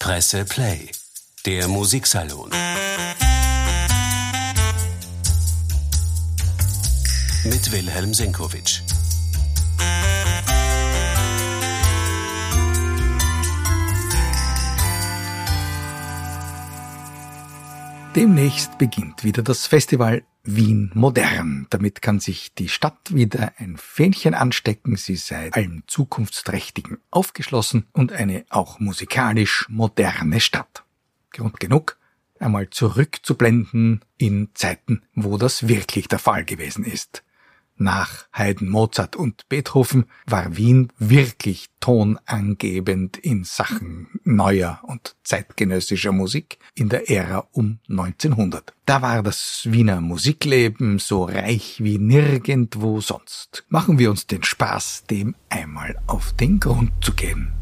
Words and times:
Presse 0.00 0.46
Play, 0.46 0.90
der 1.44 1.68
Musiksalon. 1.68 2.48
Mit 7.44 7.70
Wilhelm 7.70 8.14
Senkowitsch. 8.14 8.80
Demnächst 18.16 18.78
beginnt 18.78 19.22
wieder 19.22 19.42
das 19.42 19.66
Festival 19.66 20.22
Wien 20.42 20.90
modern. 20.94 21.66
Damit 21.70 22.02
kann 22.02 22.20
sich 22.20 22.54
die 22.54 22.68
Stadt 22.68 23.14
wieder 23.14 23.52
ein 23.58 23.76
Fähnchen 23.76 24.34
anstecken. 24.34 24.96
Sie 24.96 25.16
sei 25.16 25.52
allem 25.52 25.82
Zukunftsträchtigen 25.86 26.98
aufgeschlossen 27.10 27.86
und 27.92 28.12
eine 28.12 28.44
auch 28.48 28.80
musikalisch 28.80 29.66
moderne 29.68 30.40
Stadt. 30.40 30.84
Grund 31.32 31.60
genug, 31.60 31.98
einmal 32.38 32.70
zurückzublenden 32.70 34.04
in 34.16 34.50
Zeiten, 34.54 35.02
wo 35.14 35.36
das 35.36 35.68
wirklich 35.68 36.08
der 36.08 36.18
Fall 36.18 36.44
gewesen 36.44 36.84
ist. 36.84 37.22
Nach 37.82 38.26
Haydn, 38.34 38.68
Mozart 38.68 39.16
und 39.16 39.48
Beethoven 39.48 40.04
war 40.26 40.54
Wien 40.58 40.92
wirklich 40.98 41.70
tonangebend 41.80 43.16
in 43.16 43.44
Sachen 43.44 44.08
neuer 44.22 44.80
und 44.82 45.16
zeitgenössischer 45.24 46.12
Musik 46.12 46.58
in 46.74 46.90
der 46.90 47.10
Ära 47.10 47.48
um 47.52 47.78
1900. 47.88 48.74
Da 48.84 49.00
war 49.00 49.22
das 49.22 49.62
Wiener 49.64 50.02
Musikleben 50.02 50.98
so 50.98 51.24
reich 51.24 51.76
wie 51.82 51.96
nirgendwo 51.96 53.00
sonst. 53.00 53.64
Machen 53.70 53.98
wir 53.98 54.10
uns 54.10 54.26
den 54.26 54.42
Spaß, 54.42 55.04
dem 55.08 55.34
einmal 55.48 55.96
auf 56.06 56.34
den 56.34 56.60
Grund 56.60 56.92
zu 57.00 57.14
gehen. 57.14 57.59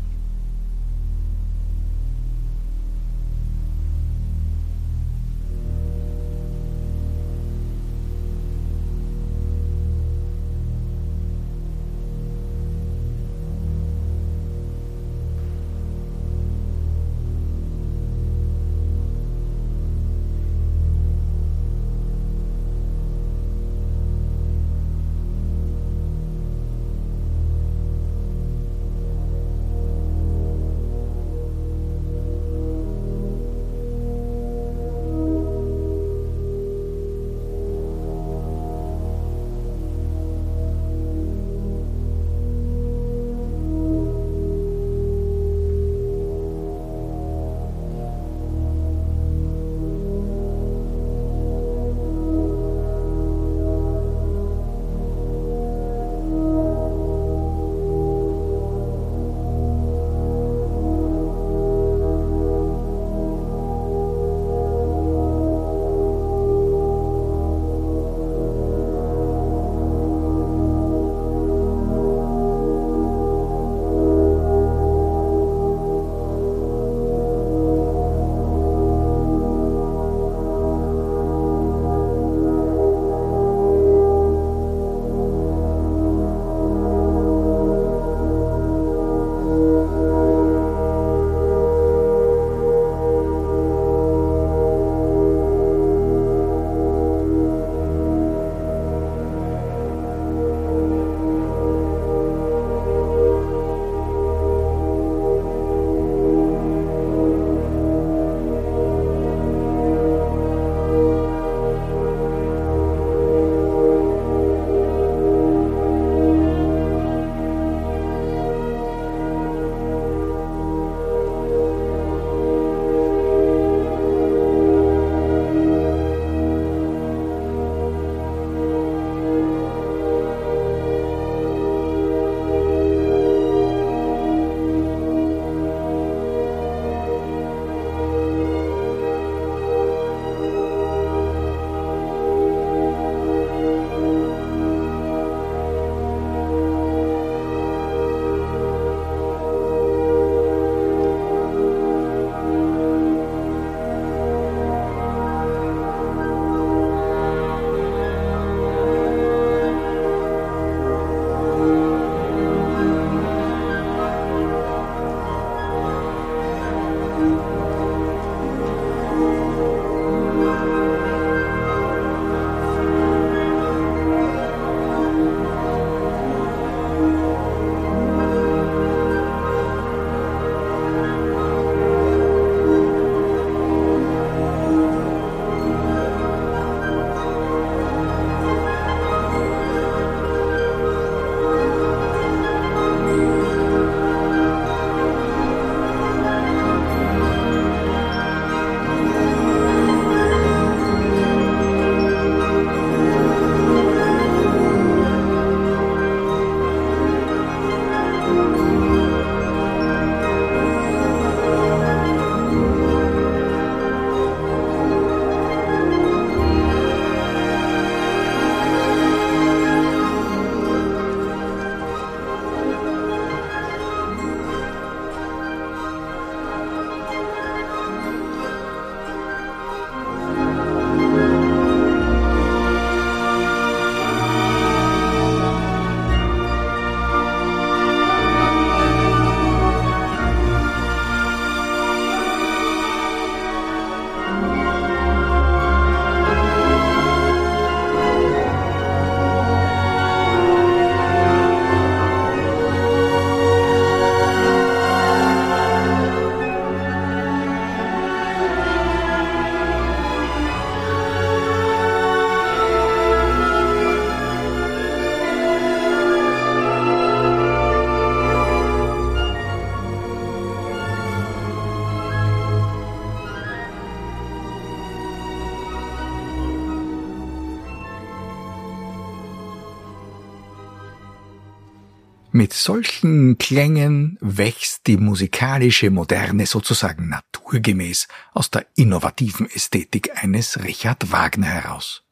Mit 282.38 282.52
solchen 282.52 283.36
Klängen 283.36 284.16
wächst 284.20 284.86
die 284.86 284.96
musikalische 284.96 285.90
Moderne 285.90 286.46
sozusagen 286.46 287.08
naturgemäß 287.08 288.06
aus 288.32 288.48
der 288.48 288.64
innovativen 288.76 289.50
Ästhetik 289.50 290.22
eines 290.22 290.62
Richard 290.62 291.10
Wagner 291.10 291.48
heraus. 291.48 292.04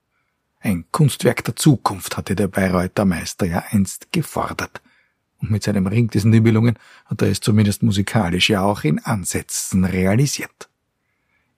Ein 0.58 0.84
Kunstwerk 0.90 1.44
der 1.44 1.54
Zukunft 1.54 2.16
hatte 2.16 2.34
der 2.34 2.48
Bayreuther 2.48 3.04
Meister 3.04 3.46
ja 3.46 3.62
einst 3.70 4.10
gefordert. 4.10 4.82
Und 5.38 5.52
mit 5.52 5.62
seinem 5.62 5.86
Ring 5.86 6.08
des 6.08 6.24
Nibelungen 6.24 6.76
hat 7.04 7.22
er 7.22 7.28
es 7.28 7.38
zumindest 7.38 7.84
musikalisch 7.84 8.50
ja 8.50 8.62
auch 8.62 8.82
in 8.82 8.98
Ansätzen 8.98 9.84
realisiert. 9.84 10.68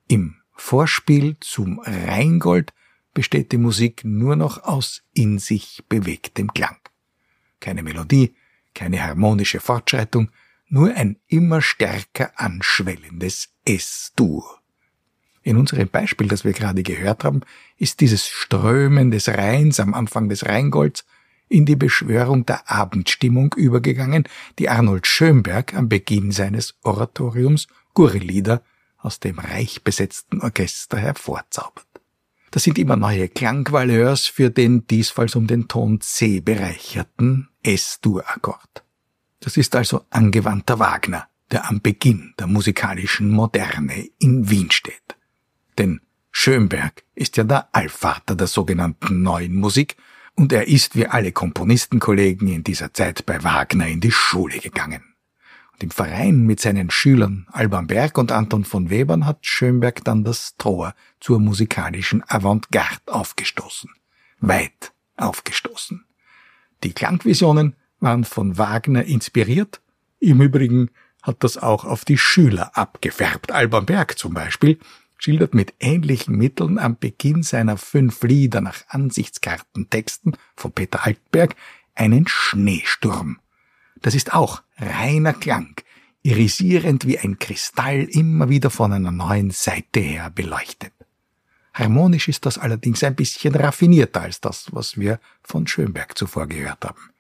Im 0.09 0.37
Vorspiel 0.53 1.39
zum 1.41 1.79
Rheingold 1.79 2.75
besteht 3.15 3.51
die 3.53 3.57
Musik 3.57 4.05
nur 4.05 4.37
noch 4.37 4.63
aus 4.65 5.05
in 5.15 5.39
sich 5.39 5.85
bewegtem 5.89 6.53
Klang. 6.53 6.77
Keine 7.61 7.83
Melodie, 7.83 8.35
keine 8.79 9.03
harmonische 9.03 9.59
Fortschreitung, 9.59 10.31
nur 10.69 10.95
ein 10.95 11.17
immer 11.27 11.61
stärker 11.61 12.31
anschwellendes 12.37 13.49
S-Dur. 13.65 14.45
In 15.43 15.57
unserem 15.57 15.89
Beispiel, 15.89 16.29
das 16.29 16.45
wir 16.45 16.53
gerade 16.53 16.85
gehört 16.85 17.25
haben, 17.25 17.41
ist 17.77 18.01
dieses 18.01 18.29
Strömen 18.29 19.11
des 19.11 19.29
Rheins 19.29 19.81
am 19.81 19.95
Anfang 19.95 20.29
des 20.29 20.47
Rheingolds 20.47 21.05
in 21.49 21.67
die 21.67 21.75
Beschwörung 21.75 22.47
der 22.47 22.71
Abendstimmung 22.71 23.53
übergegangen, 23.55 24.25
die 24.61 24.69
Arnold 24.69 25.09
Schönberg 25.09 25.75
am 25.75 25.89
Beginn 25.89 26.31
seines 26.31 26.77
Oratoriums 26.85 27.67
Gurrelieder 27.95 28.63
aus 28.99 29.19
dem 29.19 29.41
reich 29.41 29.83
besetzten 29.83 30.41
Orchester 30.41 30.99
hervorzaubert. 30.99 31.88
Das 32.51 32.65
sind 32.65 32.79
immer 32.79 32.97
neue 32.97 33.29
Klangvaleurs 33.29 34.27
für 34.27 34.51
den 34.51 34.87
diesfalls 34.87 35.37
um 35.37 35.47
den 35.47 35.69
Ton 35.69 36.01
C 36.01 36.41
bereicherten 36.41 37.49
S-Dur-Akkord. 37.63 38.85
Das 39.41 39.57
ist 39.57 39.77
also 39.77 40.03
angewandter 40.11 40.79
Wagner, 40.79 41.29
der 41.51 41.69
am 41.69 41.81
Beginn 41.81 42.35
der 42.39 42.47
musikalischen 42.47 43.31
Moderne 43.31 44.09
in 44.19 44.51
Wien 44.51 44.71
steht. 44.71 45.17
Denn 45.77 46.01
Schönberg 46.31 47.05
ist 47.15 47.37
ja 47.37 47.45
der 47.45 47.69
Allvater 47.75 48.35
der 48.35 48.47
sogenannten 48.47 49.23
neuen 49.23 49.55
Musik 49.55 49.97
und 50.35 50.53
er 50.53 50.69
ist 50.69 50.97
wie 50.97 51.07
alle 51.07 51.33
Komponistenkollegen 51.33 52.49
in 52.49 52.65
dieser 52.65 52.95
Zeit 52.95 53.27
bei 53.27 53.43
Wagner 53.43 53.89
in 53.89 54.01
die 54.01 54.13
Schule 54.13 54.59
gegangen. 54.59 55.08
Im 55.81 55.91
Verein 55.91 56.41
mit 56.41 56.59
seinen 56.61 56.91
Schülern 56.91 57.47
Alban 57.53 57.87
Berg 57.87 58.19
und 58.19 58.33
Anton 58.33 58.65
von 58.65 58.91
Webern 58.91 59.27
hat 59.27 59.47
Schönberg 59.47 60.03
dann 60.03 60.25
das 60.25 60.57
Tor 60.57 60.93
zur 61.21 61.39
musikalischen 61.39 62.25
Avantgarde 62.27 63.01
aufgestoßen. 63.07 63.89
Weit 64.41 64.93
aufgestoßen. 65.17 66.05
Die 66.83 66.93
Klangvisionen 66.93 67.77
waren 68.01 68.25
von 68.25 68.59
Wagner 68.59 69.05
inspiriert. 69.05 69.81
Im 70.19 70.41
Übrigen 70.43 70.91
hat 71.23 71.45
das 71.45 71.57
auch 71.59 71.85
auf 71.85 72.05
die 72.05 72.19
Schüler 72.19 72.77
abgefärbt. 72.77 73.53
Alban 73.53 73.87
Berg 73.87 74.19
zum 74.19 74.35
Beispiel 74.35 74.79
schildert 75.17 75.55
mit 75.55 75.75
ähnlichen 75.79 76.37
Mitteln 76.37 76.79
am 76.79 76.97
Beginn 76.99 77.45
seiner 77.45 77.77
fünf 77.77 78.23
Lieder 78.23 78.61
nach 78.61 78.83
Ansichtskartentexten 78.89 80.37
von 80.57 80.73
Peter 80.73 81.05
Altberg 81.05 81.55
einen 81.95 82.27
Schneesturm. 82.27 83.39
Das 84.03 84.15
ist 84.15 84.35
auch 84.35 84.63
reiner 84.77 85.33
Klang, 85.33 85.75
irisierend 86.23 87.07
wie 87.07 87.19
ein 87.19 87.39
Kristall 87.39 88.05
immer 88.05 88.49
wieder 88.49 88.71
von 88.71 88.93
einer 88.93 89.11
neuen 89.11 89.51
Seite 89.51 90.01
her 90.01 90.31
beleuchtet. 90.31 90.93
Harmonisch 91.75 92.29
ist 92.29 92.45
das 92.45 92.59
allerdings 92.59 93.05
ein 93.05 93.15
bisschen 93.15 93.55
raffinierter 93.55 94.23
als 94.23 94.41
das, 94.41 94.67
was 94.73 94.99
wir 94.99 95.21
von 95.43 95.67
Schönberg 95.67 96.19
zuvor 96.19 96.47
gehört 96.47 96.85
haben. 96.85 97.11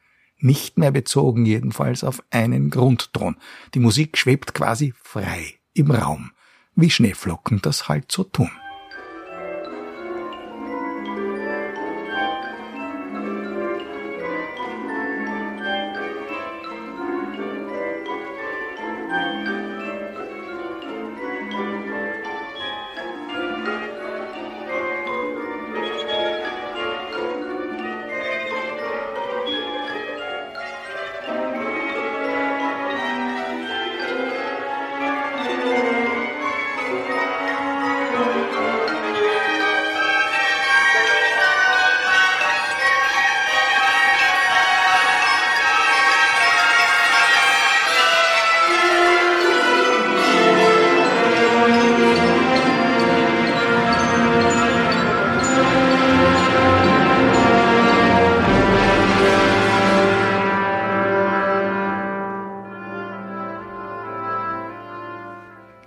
Nicht 0.40 0.78
mehr 0.78 0.90
bezogen 0.90 1.46
jedenfalls 1.46 2.04
auf 2.04 2.22
einen 2.30 2.70
Grundton. 2.70 3.36
Die 3.74 3.80
Musik 3.80 4.16
schwebt 4.18 4.54
quasi 4.54 4.94
frei 5.00 5.54
im 5.74 5.90
Raum, 5.90 6.32
wie 6.74 6.90
Schneeflocken 6.90 7.60
das 7.62 7.88
halt 7.88 8.10
so 8.10 8.24
tun. 8.24 8.50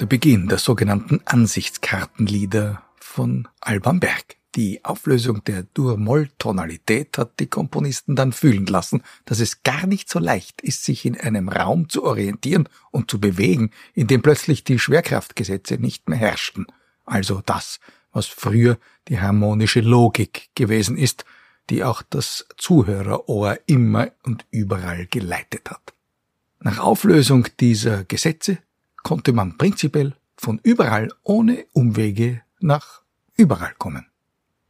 Beginn 0.08 0.48
der 0.48 0.58
sogenannten 0.58 1.22
Ansichtskartenlieder 1.26 2.82
von 3.00 3.48
Alban 3.60 4.00
Berg. 4.00 4.38
Die 4.56 4.84
Auflösung 4.84 5.44
der 5.46 5.64
Dur-Moll-Tonalität 5.64 7.18
hat 7.18 7.40
die 7.40 7.48
Komponisten 7.48 8.18
dann 8.18 8.34
fühlen 8.34 8.66
lassen, 8.66 9.02
dass 9.24 9.40
es 9.40 9.64
gar 9.64 9.88
nicht 9.88 10.10
so 10.10 10.20
leicht 10.20 10.62
ist, 10.62 10.84
sich 10.84 11.06
in 11.06 11.18
einem 11.18 11.48
Raum 11.48 11.88
zu 11.88 12.04
orientieren 12.04 12.68
und 12.92 13.10
zu 13.10 13.20
bewegen, 13.20 13.72
in 13.94 14.08
dem 14.08 14.22
plötzlich 14.22 14.66
die 14.66 14.78
Schwerkraftgesetze 14.78 15.76
nicht 15.76 16.10
mehr 16.10 16.20
herrschten. 16.20 16.68
Also 17.06 17.42
das, 17.46 17.80
was 18.12 18.26
früher 18.26 18.78
die 19.08 19.22
harmonische 19.22 19.82
Logik 19.82 20.50
gewesen 20.56 20.98
ist, 20.98 21.24
die 21.70 21.84
auch 21.86 22.02
das 22.02 22.46
Zuhörerohr 22.58 23.58
immer 23.68 24.12
und 24.24 24.46
überall 24.52 25.06
geleitet 25.06 25.70
hat. 25.70 25.94
Nach 26.60 26.80
Auflösung 26.80 27.48
dieser 27.60 28.04
Gesetze 28.04 28.58
konnte 29.04 29.34
man 29.34 29.58
prinzipiell 29.58 30.16
von 30.38 30.60
überall 30.64 31.12
ohne 31.24 31.66
Umwege 31.74 32.42
nach 32.60 33.02
überall 33.36 33.74
kommen. 33.78 34.08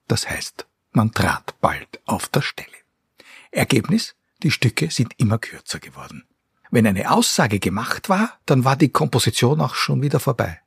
Das 0.08 0.30
heißt, 0.30 0.66
man 0.92 1.12
trat 1.14 1.56
bald 1.62 2.02
auf 2.06 2.28
der 2.28 2.42
Stelle. 2.42 2.68
Ergebnis, 3.52 4.16
die 4.44 4.52
Stücke 4.52 4.92
sind 4.92 5.14
immer 5.18 5.38
kürzer 5.38 5.80
geworden. 5.80 6.26
Wenn 6.70 6.88
eine 6.88 7.12
Aussage 7.12 7.60
gemacht 7.60 8.10
war, 8.10 8.40
dann 8.46 8.64
war 8.64 8.76
die 8.76 8.90
Komposition 8.90 9.62
auch 9.62 9.76
schon 9.76 10.02
wieder 10.02 10.20
vorbei. 10.20 10.60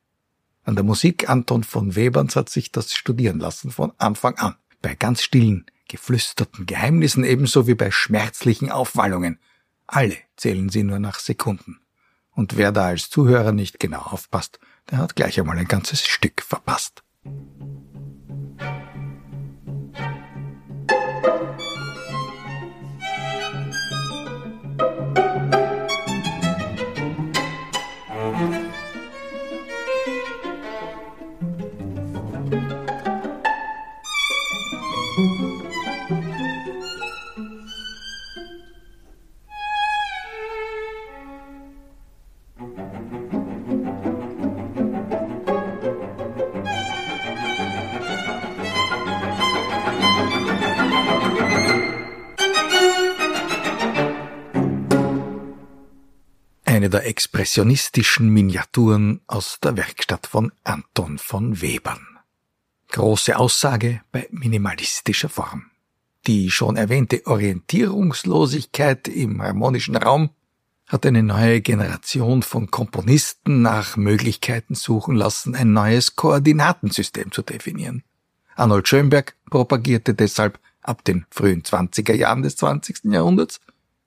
An 0.63 0.75
der 0.75 0.83
Musik 0.83 1.29
Anton 1.29 1.63
von 1.63 1.95
Weberns 1.95 2.35
hat 2.35 2.49
sich 2.49 2.71
das 2.71 2.93
studieren 2.93 3.39
lassen 3.39 3.71
von 3.71 3.91
Anfang 3.97 4.35
an. 4.37 4.55
Bei 4.81 4.95
ganz 4.95 5.21
stillen, 5.21 5.65
geflüsterten 5.87 6.65
Geheimnissen 6.65 7.23
ebenso 7.23 7.67
wie 7.67 7.75
bei 7.75 7.91
schmerzlichen 7.91 8.71
Aufwallungen. 8.71 9.39
Alle 9.87 10.17
zählen 10.37 10.69
sie 10.69 10.83
nur 10.83 10.99
nach 10.99 11.19
Sekunden. 11.19 11.79
Und 12.35 12.57
wer 12.57 12.71
da 12.71 12.87
als 12.87 13.09
Zuhörer 13.09 13.53
nicht 13.53 13.79
genau 13.79 14.01
aufpasst, 14.01 14.59
der 14.91 14.99
hat 14.99 15.15
gleich 15.15 15.39
einmal 15.39 15.57
ein 15.57 15.67
ganzes 15.67 16.01
Stück 16.01 16.41
verpasst. 16.41 17.03
Expressionistischen 57.05 58.29
Miniaturen 58.29 59.21
aus 59.27 59.59
der 59.61 59.77
Werkstatt 59.77 60.27
von 60.27 60.51
Anton 60.63 61.17
von 61.17 61.61
Webern. 61.61 62.05
Große 62.89 63.37
Aussage 63.37 64.01
bei 64.11 64.27
minimalistischer 64.31 65.29
Form. 65.29 65.71
Die 66.27 66.49
schon 66.49 66.75
erwähnte 66.75 67.25
Orientierungslosigkeit 67.27 69.07
im 69.07 69.41
harmonischen 69.41 69.95
Raum 69.95 70.31
hat 70.87 71.05
eine 71.05 71.23
neue 71.23 71.61
Generation 71.61 72.43
von 72.43 72.69
Komponisten 72.69 73.61
nach 73.61 73.97
Möglichkeiten 73.97 74.75
suchen 74.75 75.15
lassen, 75.15 75.55
ein 75.55 75.73
neues 75.73 76.15
Koordinatensystem 76.15 77.31
zu 77.31 77.41
definieren. 77.41 78.03
Arnold 78.55 78.87
Schönberg 78.87 79.35
propagierte 79.49 80.13
deshalb 80.13 80.59
ab 80.81 81.03
den 81.03 81.25
frühen 81.29 81.63
20er 81.63 82.13
Jahren 82.13 82.43
des 82.43 82.55
20. 82.57 83.05
Jahrhunderts 83.05 83.59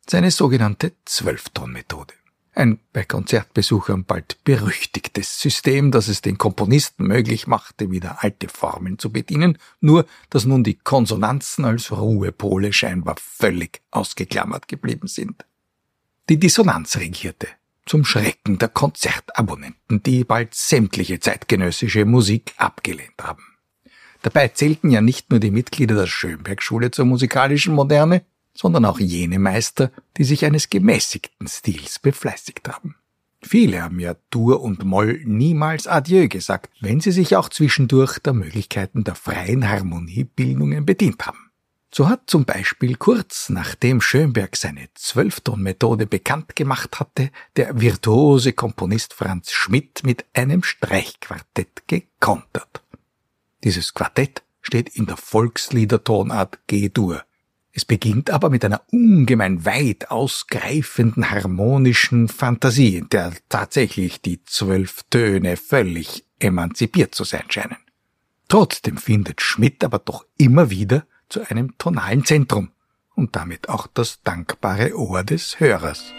seine 0.09 0.31
sogenannte 0.31 0.93
Zwölfton-Methode. 1.05 2.15
Ein 2.59 2.81
bei 2.93 3.05
Konzertbesuchern 3.05 4.05
bald 4.05 4.43
berüchtigtes 4.43 5.41
System, 5.41 5.93
das 5.93 6.09
es 6.09 6.23
den 6.23 6.39
Komponisten 6.39 7.07
möglich 7.07 7.47
machte, 7.47 7.93
wieder 7.93 8.25
alte 8.25 8.49
Formen 8.49 8.99
zu 8.99 9.13
bedienen, 9.13 9.59
nur 9.81 10.07
dass 10.29 10.45
nun 10.45 10.65
die 10.65 10.75
Konsonanzen 10.75 11.65
als 11.65 11.93
Ruhepole 11.93 12.73
scheinbar 12.73 13.15
völlig 13.21 13.81
ausgeklammert 13.93 14.67
geblieben 14.67 15.07
sind. 15.07 15.45
Die 16.29 16.41
Dissonanz 16.41 16.97
regierte, 16.97 17.47
zum 17.87 18.05
Schrecken 18.05 18.59
der 18.59 18.71
Konzertabonnenten, 18.71 20.03
die 20.03 20.25
bald 20.25 20.53
sämtliche 20.53 21.21
zeitgenössische 21.21 22.07
Musik 22.07 22.55
abgelehnt 22.57 23.23
haben. 23.23 23.45
Dabei 24.23 24.49
zählten 24.49 24.91
ja 24.91 25.01
nicht 25.01 25.31
nur 25.31 25.39
die 25.39 25.53
Mitglieder 25.53 25.95
der 25.95 26.09
Schönberg-Schule 26.09 26.91
zur 26.91 27.05
musikalischen 27.05 27.73
Moderne, 27.73 28.25
sondern 28.59 28.85
auch 28.85 28.99
jene 28.99 29.39
Meister, 29.39 29.93
die 30.17 30.25
sich 30.25 30.45
eines 30.45 30.69
gemäßigten 30.69 31.47
Stils 31.47 32.01
befleißigt 32.01 32.69
haben. 32.69 32.97
Viele 33.41 33.83
haben 33.83 34.01
ja 34.01 34.17
Dur 34.31 34.61
und 34.63 34.85
Moll 34.85 35.23
niemals 35.25 35.87
Adieu 35.87 36.27
gesagt, 36.27 36.75
wenn 36.81 37.01
sie 37.01 37.13
sich 37.13 37.37
auch 37.37 37.51
zwischendurch 37.51 38.19
der 38.19 38.33
Möglichkeiten 38.33 39.05
der 39.05 39.15
freien 39.15 39.69
Harmoniebildungen 39.69 40.85
bedient 40.85 41.25
haben. 41.25 41.39
So 41.95 42.09
hat 42.09 42.23
zum 42.27 42.45
Beispiel 42.45 42.97
kurz 42.97 43.49
nachdem 43.49 44.01
Schönberg 44.01 44.57
seine 44.57 44.89
Zwölftonmethode 44.95 46.07
bekannt 46.07 46.57
gemacht 46.57 46.99
hatte, 46.99 47.31
der 47.55 47.81
virtuose 47.81 48.53
Komponist 48.53 49.15
Franz 49.15 49.53
Schmidt 49.53 50.03
mit 50.03 50.25
einem 50.35 50.65
Streichquartett 50.65 51.87
gekontert. 51.87 52.83
Dieses 53.63 53.95
Quartett 53.95 54.43
steht 54.63 54.89
in 54.97 55.07
der 55.07 55.17
Volksliedertonart 55.17 56.59
G-Dur. 56.67 57.23
Es 57.79 57.85
beginnt 57.85 58.31
aber 58.31 58.51
mit 58.51 58.65
einer 58.65 58.83
ungemein 58.91 59.65
weit 59.65 60.11
ausgreifenden 60.11 61.31
harmonischen 61.31 62.27
Fantasie, 62.27 62.97
in 62.97 63.09
der 63.09 63.33
tatsächlich 63.49 64.21
die 64.21 64.43
zwölf 64.43 65.05
Töne 65.11 65.57
völlig 65.57 66.25
emanzipiert 66.41 67.15
zu 67.15 67.23
sein 67.23 67.45
scheinen. 67.51 67.77
Trotzdem 68.49 68.97
findet 68.97 69.43
Schmidt 69.43 69.85
aber 69.85 70.01
doch 70.01 70.27
immer 70.39 70.71
wieder 70.71 71.07
zu 71.29 71.49
einem 71.49 71.79
tonalen 71.79 72.25
Zentrum 72.25 72.73
und 73.15 73.37
damit 73.37 73.69
auch 73.69 73.87
das 73.87 74.25
dankbare 74.25 74.99
Ohr 74.99 75.23
des 75.23 75.61
Hörers. 75.61 76.13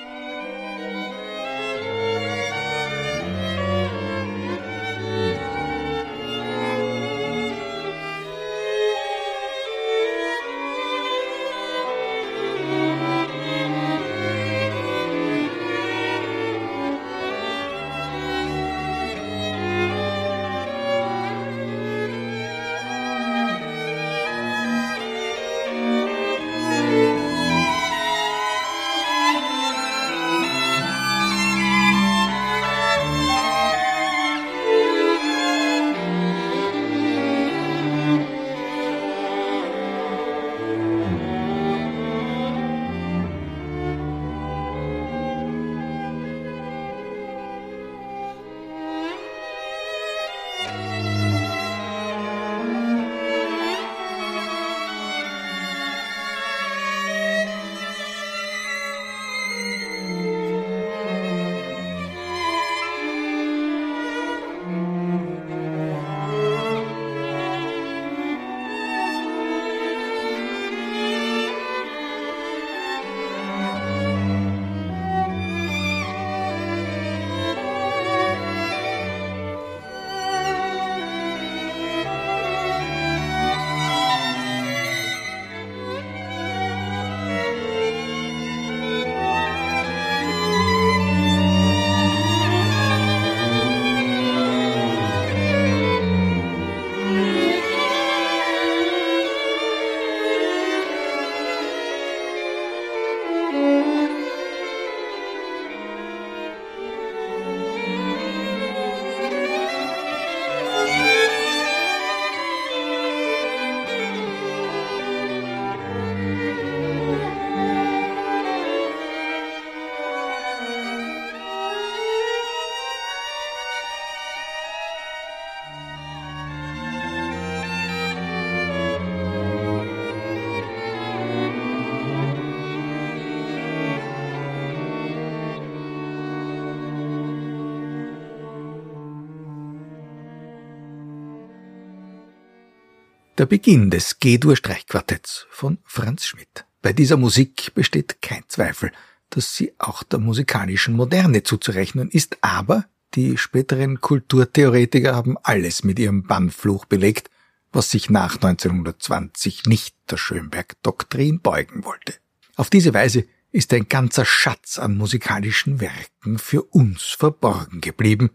Der 143.40 143.46
Beginn 143.46 143.90
des 143.90 144.20
G-Dur-Streichquartetts 144.20 145.48
von 145.50 145.78
Franz 145.86 146.26
Schmidt. 146.26 146.66
Bei 146.82 146.92
dieser 146.92 147.16
Musik 147.16 147.74
besteht 147.74 148.22
kein 148.22 148.44
Zweifel, 148.50 148.92
dass 149.30 149.56
sie 149.56 149.72
auch 149.78 150.04
der 150.04 150.20
musikalischen 150.20 150.94
Moderne 150.94 151.44
zuzurechnen 151.44 152.10
ist, 152.10 152.38
aber 152.42 152.84
die 153.16 153.38
späteren 153.38 154.02
Kulturtheoretiker 154.02 155.16
haben 155.16 155.38
alles 155.42 155.86
mit 155.86 156.00
ihrem 156.00 156.24
Bannfluch 156.24 156.84
belegt, 156.84 157.30
was 157.72 157.90
sich 157.90 158.10
nach 158.10 158.36
1920 158.36 159.68
nicht 159.68 159.96
der 160.12 160.18
Schönberg-Doktrin 160.18 161.40
beugen 161.40 161.86
wollte. 161.86 162.16
Auf 162.58 162.70
diese 162.70 162.94
Weise 162.94 163.24
ist 163.54 163.74
ein 163.74 163.88
ganzer 163.88 164.26
Schatz 164.26 164.78
an 164.78 164.98
musikalischen 164.98 165.80
Werken 165.80 166.40
für 166.40 166.64
uns 166.64 167.04
verborgen 167.04 167.80
geblieben. 167.80 168.32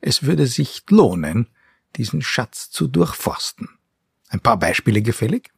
Es 0.00 0.22
würde 0.22 0.46
sich 0.46 0.82
lohnen, 0.88 1.50
diesen 1.96 2.22
Schatz 2.22 2.70
zu 2.70 2.88
durchforsten. 2.88 3.68
Ein 4.28 4.40
paar 4.40 4.58
Beispiele 4.58 5.02
gefällig? 5.02 5.50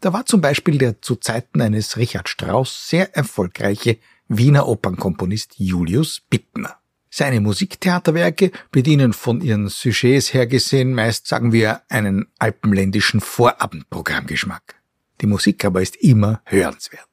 Da 0.00 0.12
war 0.12 0.26
zum 0.26 0.40
Beispiel 0.40 0.78
der 0.78 1.00
zu 1.00 1.16
Zeiten 1.16 1.60
eines 1.60 1.96
Richard 1.96 2.28
Strauss 2.28 2.88
sehr 2.88 3.14
erfolgreiche 3.16 3.98
Wiener 4.28 4.66
Opernkomponist 4.66 5.54
Julius 5.58 6.20
Bittner. 6.28 6.76
Seine 7.10 7.40
Musiktheaterwerke 7.40 8.52
bedienen 8.70 9.12
von 9.12 9.42
ihren 9.42 9.68
Sujets 9.68 10.32
her 10.32 10.46
gesehen 10.46 10.94
meist, 10.94 11.26
sagen 11.26 11.52
wir, 11.52 11.82
einen 11.90 12.26
alpenländischen 12.38 13.20
Vorabendprogrammgeschmack. 13.20 14.76
Die 15.20 15.26
Musik 15.26 15.64
aber 15.64 15.82
ist 15.82 15.96
immer 15.96 16.40
hörenswert. 16.46 17.06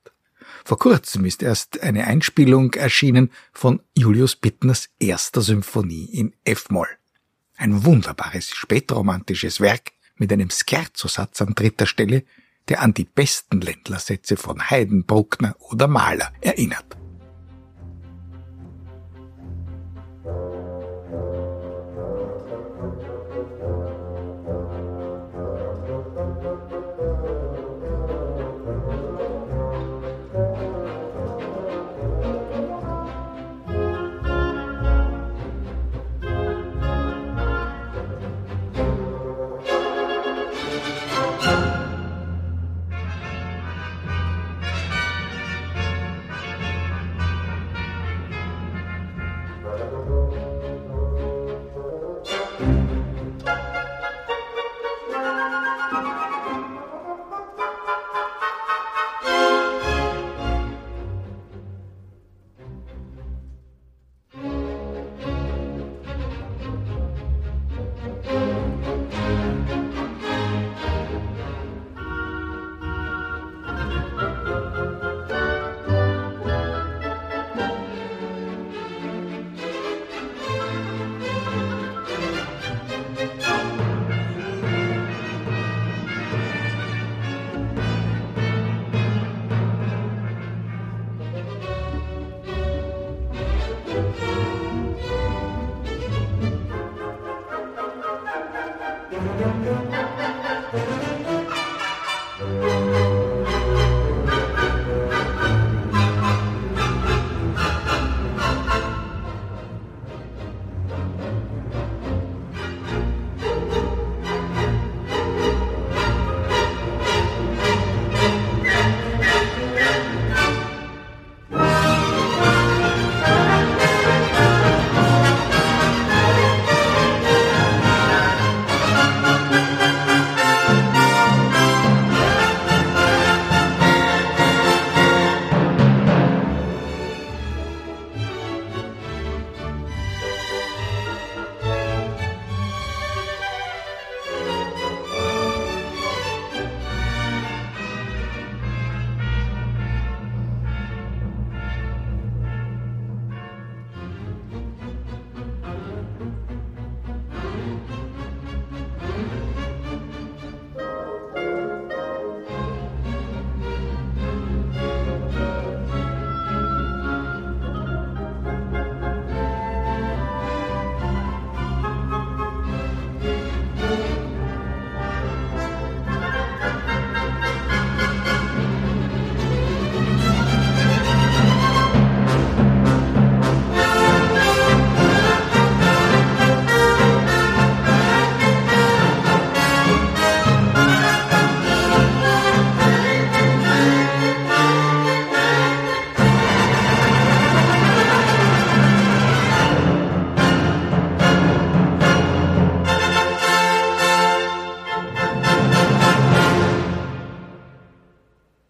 Vor 0.63 0.79
kurzem 0.79 1.25
ist 1.25 1.43
erst 1.43 1.83
eine 1.83 2.07
Einspielung 2.07 2.73
erschienen 2.75 3.31
von 3.51 3.81
Julius 3.93 4.35
Bittners 4.35 4.89
erster 4.99 5.41
Symphonie 5.41 6.05
in 6.05 6.33
F-Moll. 6.45 6.87
Ein 7.57 7.83
wunderbares 7.83 8.51
spätromantisches 8.51 9.59
Werk, 9.59 9.91
mit 10.19 10.31
einem 10.31 10.49
Scherzo-Satz 10.49 11.41
an 11.41 11.55
dritter 11.55 11.85
Stelle, 11.85 12.23
der 12.67 12.81
an 12.81 12.93
die 12.93 13.05
besten 13.05 13.61
Ländlersätze 13.61 14.37
von 14.37 14.69
Haydn, 14.69 15.03
Bruckner 15.05 15.55
oder 15.59 15.87
Mahler 15.87 16.31
erinnert. 16.41 16.98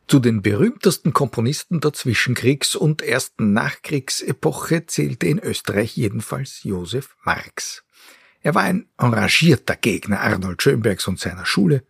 Zu 0.09 0.17
den 0.17 0.41
berühmtesten 0.41 1.13
Komponisten 1.13 1.81
der 1.81 1.93
Zwischenkriegs- 1.93 2.75
und 2.75 3.03
ersten 3.03 3.53
Nachkriegsepoche 3.53 4.87
zählte 4.87 5.27
in 5.27 5.37
Österreich 5.37 5.95
jedenfalls 5.95 6.63
Josef 6.63 7.15
Marx. 7.23 7.83
Er 8.41 8.55
war 8.55 8.63
ein 8.63 8.87
enragierter 8.97 9.75
Gegner 9.75 10.21
Arnold 10.21 10.63
Schönbergs 10.63 11.07
und 11.07 11.19
seiner 11.19 11.45
Schule, 11.45 11.83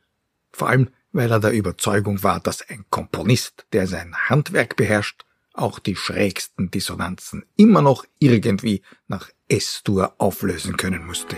vor 0.51 0.67
allem 0.67 0.89
weil 1.13 1.31
er 1.31 1.39
der 1.39 1.53
Überzeugung 1.53 2.21
war, 2.21 2.41
dass 2.41 2.69
ein 2.69 2.83
Komponist, 2.89 3.65
der 3.71 3.87
sein 3.87 4.13
Handwerk 4.13 4.75
beherrscht, 4.75 5.23
auch 5.53 5.79
die 5.79 5.95
schrägsten 5.95 6.69
Dissonanzen 6.69 7.45
immer 7.55 7.81
noch 7.81 8.03
irgendwie 8.19 8.81
nach 9.07 9.29
S-Dur 9.47 10.15
auflösen 10.17 10.75
können 10.75 11.05
musste. 11.05 11.37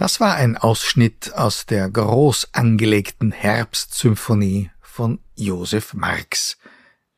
Das 0.00 0.18
war 0.18 0.34
ein 0.36 0.56
Ausschnitt 0.56 1.34
aus 1.34 1.66
der 1.66 1.90
groß 1.90 2.54
angelegten 2.54 3.32
Herbstsymphonie 3.32 4.70
von 4.80 5.18
Josef 5.36 5.92
Marx, 5.92 6.56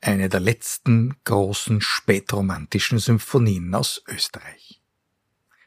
eine 0.00 0.28
der 0.28 0.40
letzten 0.40 1.14
großen 1.22 1.80
spätromantischen 1.80 2.98
Symphonien 2.98 3.72
aus 3.72 4.02
Österreich. 4.08 4.82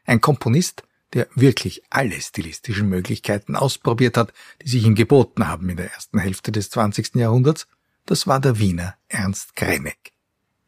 Ein 0.04 0.20
Komponist, 0.20 0.82
der 1.14 1.26
wirklich 1.34 1.84
alle 1.88 2.20
stilistischen 2.20 2.90
Möglichkeiten 2.90 3.56
ausprobiert 3.56 4.18
hat, 4.18 4.34
die 4.60 4.68
sich 4.68 4.84
ihm 4.84 4.94
geboten 4.94 5.48
haben 5.48 5.70
in 5.70 5.78
der 5.78 5.90
ersten 5.90 6.18
Hälfte 6.18 6.52
des 6.52 6.68
20. 6.68 7.14
Jahrhunderts, 7.14 7.66
das 8.04 8.26
war 8.26 8.40
der 8.40 8.58
Wiener 8.58 8.94
Ernst 9.08 9.56
Krenek. 9.56 10.12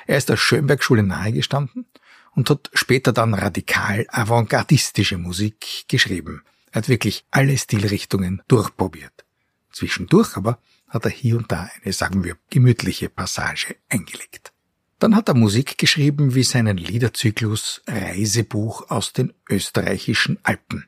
Er 0.07 0.17
ist 0.17 0.31
der 0.31 0.39
Schönberg-Schule 0.39 1.03
nahegestanden 1.03 1.85
und 2.39 2.51
hat 2.51 2.71
später 2.73 3.13
dann 3.13 3.35
radikal 3.35 4.07
avantgardistische 4.11 5.19
Musik 5.19 5.89
geschrieben. 5.89 6.45
Er 6.71 6.83
hat 6.83 6.89
wirklich 6.89 7.25
alle 7.33 7.59
Stilrichtungen 7.59 8.43
durchprobiert. 8.47 9.25
Zwischendurch 9.73 10.37
aber 10.37 10.61
hat 10.87 11.05
er 11.05 11.11
hier 11.11 11.37
und 11.37 11.51
da 11.51 11.69
eine, 11.83 11.93
sagen 11.93 12.23
wir, 12.23 12.37
gemütliche 12.49 13.09
Passage 13.09 13.75
eingelegt. 13.89 14.53
Dann 15.01 15.17
hat 15.17 15.29
er 15.29 15.35
Musik 15.35 15.79
geschrieben 15.79 16.37
wie 16.37 16.45
seinen 16.45 16.77
Liederzyklus 16.77 17.83
Reisebuch 17.89 18.89
aus 18.89 19.13
den 19.13 19.33
österreichischen 19.51 20.39
Alpen. 20.45 20.87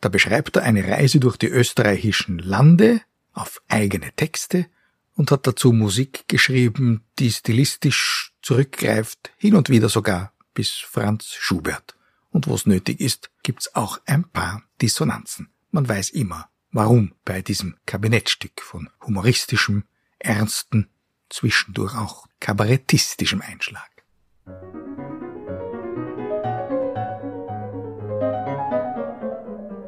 Da 0.00 0.08
beschreibt 0.08 0.56
er 0.56 0.64
eine 0.64 0.84
Reise 0.84 1.20
durch 1.20 1.36
die 1.36 1.46
österreichischen 1.46 2.40
Lande 2.40 3.02
auf 3.34 3.62
eigene 3.68 4.10
Texte 4.16 4.66
und 5.14 5.30
hat 5.30 5.46
dazu 5.46 5.72
Musik 5.72 6.24
geschrieben, 6.26 7.04
die 7.20 7.30
stilistisch 7.30 8.32
zurückgreift, 8.42 9.30
hin 9.36 9.54
und 9.54 9.68
wieder 9.68 9.88
sogar 9.88 10.32
bis 10.58 10.72
Franz 10.72 11.36
Schubert. 11.38 11.94
Und 12.32 12.48
wo 12.48 12.54
es 12.56 12.66
nötig 12.66 12.98
ist, 12.98 13.30
gibt's 13.44 13.76
auch 13.76 14.00
ein 14.06 14.24
paar 14.24 14.64
Dissonanzen. 14.82 15.52
Man 15.70 15.88
weiß 15.88 16.10
immer, 16.10 16.50
warum 16.72 17.14
bei 17.24 17.42
diesem 17.42 17.76
Kabinettstück 17.86 18.60
von 18.60 18.90
humoristischem, 19.00 19.84
ernsten, 20.18 20.90
zwischendurch 21.30 21.94
auch 21.94 22.26
kabarettistischem 22.40 23.40
Einschlag. 23.40 23.88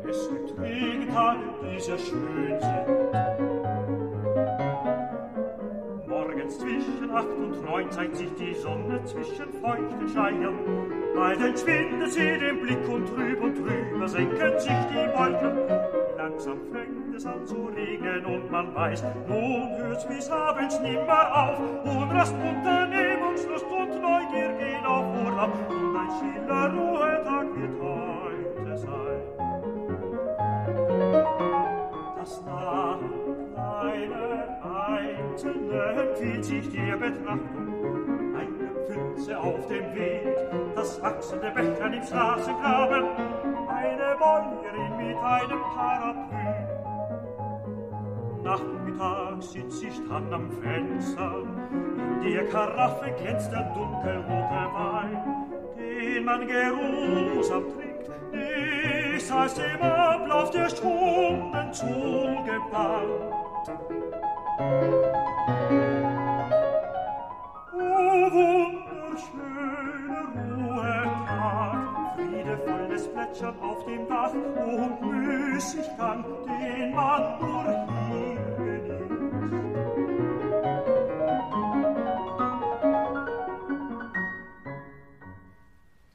Es 0.09 0.29
gibt 0.29 0.57
Regentage, 0.57 1.41
die 1.65 1.81
sehr 1.81 1.99
acht 7.21 7.37
und 7.37 7.65
neun 7.65 7.91
zeigt 7.91 8.17
sich 8.17 8.33
die 8.35 8.55
Sonne 8.55 9.03
zwischen 9.05 9.53
feuchten 9.61 10.09
Scheiern. 10.09 10.59
Bei 11.15 11.35
den 11.35 11.57
schwindet 11.57 12.13
sie 12.13 12.39
den 12.39 12.61
Blick 12.61 12.89
und 12.89 13.07
trüb 13.09 13.43
und 13.43 13.55
drüber 13.57 14.09
senken 14.09 14.59
sich 14.59 14.81
die 14.91 15.07
Wolken. 15.19 15.59
Langsam 16.17 16.59
fängt 16.73 17.15
es 17.15 17.27
an 17.27 17.47
zu 17.47 17.67
regnen 17.77 18.25
und 18.25 18.51
man 18.51 18.75
weiß, 18.75 19.05
nun 19.29 19.69
hört's 19.79 20.07
bis 20.07 20.31
abends 20.31 20.81
nimmer 20.81 21.25
auf. 21.35 21.59
Unrast, 21.85 22.35
Unternehmungslust 22.35 23.67
und 23.67 24.01
Neugier 24.01 24.53
gehen 24.59 24.85
auf 24.85 25.05
Urlaub 25.25 25.53
und 25.69 25.97
ein 25.97 26.11
schiller 26.19 26.73
Ruhetag 26.73 27.47
wird 27.57 27.81
heute 27.83 28.79
sein. 28.79 29.23
Das 32.17 32.43
nahe 32.47 33.20
Einzelne 35.31 36.09
empfiehlt 36.09 36.45
sich 36.45 36.71
der 36.71 36.97
Betrachtung. 36.97 38.35
Eine 38.35 38.71
Pfütze 38.87 39.39
auf 39.39 39.67
dem 39.69 39.95
Weg, 39.95 40.27
das 40.75 41.01
wachsende 41.01 41.51
Bächlein 41.51 41.93
im 41.93 42.03
Straßengraben, 42.03 43.05
eine 43.69 44.17
Bäuerin 44.19 44.97
mit 44.97 45.17
einem 45.17 45.61
Parapluie. 45.75 46.67
Nachmittag 48.43 49.43
sitzt 49.43 49.79
sie 49.81 49.91
stand 49.93 50.33
am 50.33 50.51
Fenster, 50.51 51.43
in 52.23 52.33
der 52.33 52.47
Karaffe 52.49 53.13
glänzt 53.13 53.53
der 53.53 53.73
dunkelrote 53.75 54.67
Wein, 54.75 55.47
den 55.77 56.25
man 56.25 56.47
geruhsam 56.47 57.65
trinkt, 57.69 58.11
nichts 58.33 59.31
als 59.31 59.55
dem 59.55 59.81
Ablauf 59.81 60.51
der 60.51 60.69
Stunden 60.69 61.73
zugebannt. 61.73 63.31
Wunderschöne 68.31 70.19
Ruhetag, 70.57 72.17
friedevolles 72.17 73.09
Plätschern 73.13 73.59
auf 73.61 73.85
dem 73.85 74.09
Dach 74.09 74.33
und 74.33 75.01
Müßiggang, 75.03 76.25
den 76.47 76.95
man 76.95 77.39
nur 77.41 77.65
hier 78.09 78.79
genießt. 78.87 79.51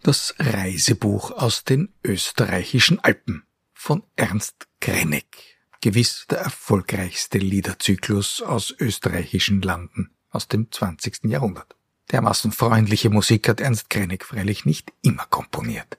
Das 0.04 0.36
Reisebuch 0.38 1.32
aus 1.32 1.63
den 1.63 1.93
österreichischen 2.04 2.99
Alpen 2.99 3.43
von 3.73 4.04
Ernst 4.15 4.67
Krenneck 4.80 5.56
gewiss 5.82 6.25
der 6.30 6.39
erfolgreichste 6.39 7.38
Liederzyklus 7.38 8.41
aus 8.41 8.73
österreichischen 8.80 9.62
Landen 9.62 10.15
aus 10.32 10.47
dem 10.47 10.71
20. 10.71 11.25
Jahrhundert. 11.25 11.74
Dermaßen 12.11 12.51
freundliche 12.51 13.09
Musik 13.09 13.49
hat 13.49 13.59
Ernst 13.59 13.89
Krenek 13.89 14.25
freilich 14.25 14.65
nicht 14.65 14.93
immer 15.01 15.25
komponiert. 15.25 15.97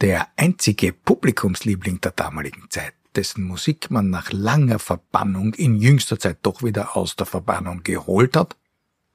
Der 0.00 0.28
einzige 0.36 0.92
Publikumsliebling 0.92 2.00
der 2.00 2.12
damaligen 2.12 2.70
Zeit, 2.70 2.94
dessen 3.14 3.44
Musik 3.44 3.90
man 3.90 4.10
nach 4.10 4.32
langer 4.32 4.78
Verbannung 4.78 5.54
in 5.54 5.76
jüngster 5.76 6.18
Zeit 6.18 6.38
doch 6.42 6.62
wieder 6.62 6.96
aus 6.96 7.16
der 7.16 7.26
Verbannung 7.26 7.82
geholt 7.82 8.36
hat, 8.36 8.56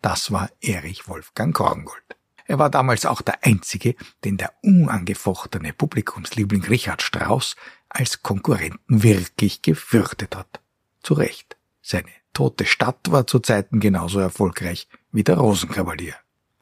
das 0.02 0.32
war 0.32 0.50
Erich 0.62 1.08
Wolfgang 1.08 1.54
Korngold. 1.54 2.04
Er 2.46 2.58
war 2.58 2.70
damals 2.70 3.06
auch 3.06 3.22
der 3.22 3.44
einzige, 3.46 3.96
den 4.24 4.38
der 4.38 4.54
unangefochtene 4.64 5.74
Publikumsliebling 5.74 6.64
Richard 6.64 7.02
Strauss 7.02 7.56
als 7.90 8.24
Konkurrenten 8.24 9.04
wirklich 9.04 9.62
gefürchtet 9.62 10.36
hat. 10.36 10.60
Zu 11.04 11.16
Recht. 11.16 11.58
Seine 11.82 12.10
tote 12.34 12.66
Stadt 12.66 13.12
war 13.12 13.28
zu 13.28 13.40
Zeiten 13.40 13.80
genauso 13.80 14.20
erfolgreich 14.20 14.88
wie 15.12 15.24
der 15.24 15.38
Rosenkavalier. 15.38 16.16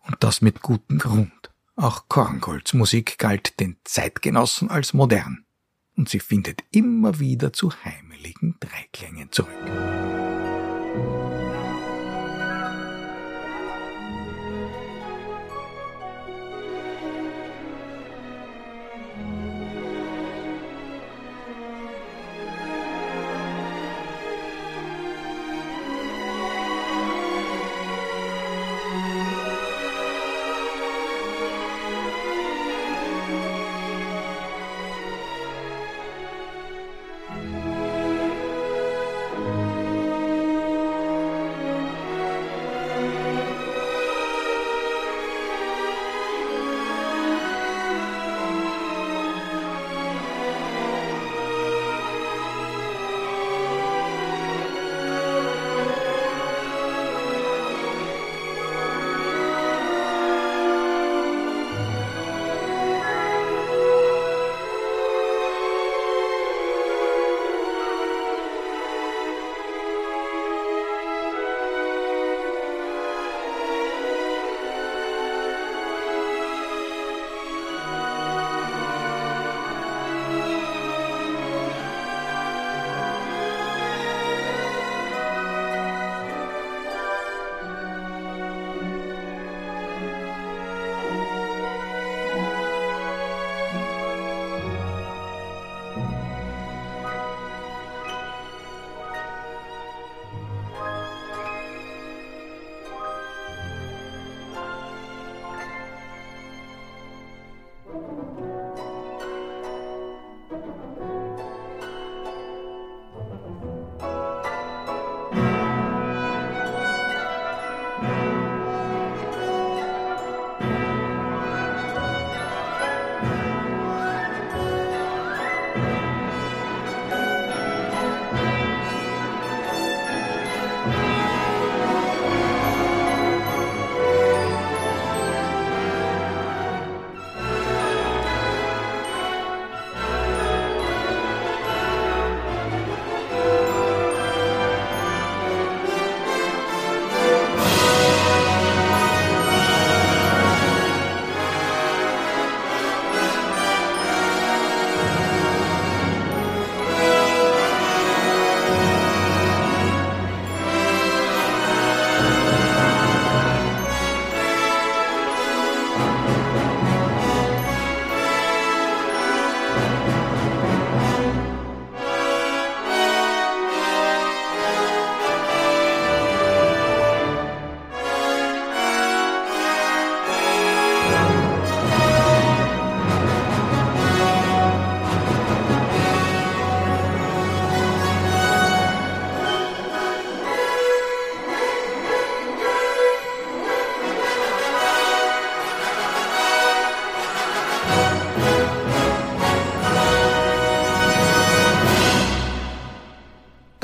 Und 0.06 0.18
das 0.22 0.42
mit 0.42 0.62
gutem 0.62 1.00
Grund. 1.00 1.32
Auch 1.76 2.08
Korngolds 2.08 2.74
Musik 2.74 3.18
galt 3.18 3.60
den 3.60 3.78
Zeitgenossen 3.84 4.70
als 4.70 4.94
modern. 4.94 5.46
Und 5.96 6.10
sie 6.10 6.20
findet 6.20 6.64
immer 6.72 7.20
wieder 7.20 7.54
zu 7.54 7.72
heimeligen 7.84 8.56
Dreiklängen 8.60 9.32
zurück. 9.32 9.54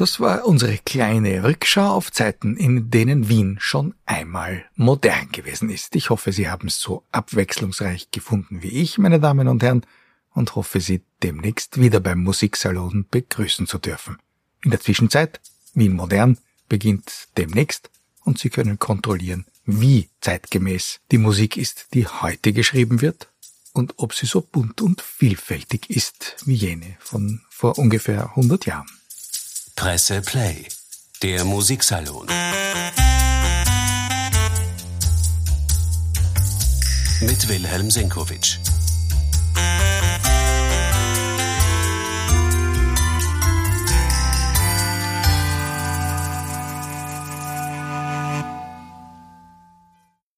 Das 0.03 0.19
war 0.19 0.45
unsere 0.45 0.79
kleine 0.79 1.45
Rückschau 1.45 1.87
auf 1.87 2.11
Zeiten, 2.11 2.57
in 2.57 2.91
denen 2.91 3.29
Wien 3.29 3.55
schon 3.61 3.95
einmal 4.05 4.65
modern 4.75 5.31
gewesen 5.31 5.69
ist. 5.69 5.95
Ich 5.95 6.09
hoffe, 6.09 6.33
Sie 6.33 6.49
haben 6.49 6.67
es 6.67 6.81
so 6.81 7.05
abwechslungsreich 7.13 8.11
gefunden 8.11 8.61
wie 8.61 8.81
ich, 8.81 8.97
meine 8.97 9.21
Damen 9.21 9.47
und 9.47 9.63
Herren, 9.63 9.85
und 10.33 10.55
hoffe, 10.55 10.81
Sie 10.81 11.03
demnächst 11.23 11.79
wieder 11.79 12.01
beim 12.01 12.19
Musiksalon 12.19 13.05
begrüßen 13.11 13.65
zu 13.65 13.77
dürfen. 13.77 14.17
In 14.61 14.71
der 14.71 14.81
Zwischenzeit, 14.81 15.39
Wien 15.73 15.93
modern 15.93 16.37
beginnt 16.67 17.29
demnächst 17.37 17.89
und 18.25 18.37
Sie 18.37 18.49
können 18.49 18.79
kontrollieren, 18.79 19.45
wie 19.63 20.09
zeitgemäß 20.19 20.99
die 21.11 21.17
Musik 21.17 21.55
ist, 21.55 21.93
die 21.93 22.07
heute 22.07 22.51
geschrieben 22.51 22.99
wird 22.99 23.29
und 23.71 23.93
ob 23.99 24.13
sie 24.13 24.25
so 24.25 24.41
bunt 24.41 24.81
und 24.81 25.01
vielfältig 25.01 25.89
ist 25.89 26.35
wie 26.45 26.55
jene 26.55 26.97
von 26.99 27.39
vor 27.49 27.77
ungefähr 27.79 28.31
100 28.31 28.65
Jahren. 28.65 28.87
Presse 29.75 30.21
Play, 30.21 30.67
der 31.21 31.43
Musiksalon. 31.43 32.27
Mit 37.21 37.47
Wilhelm 37.49 37.89
Senkowitsch. 37.89 38.59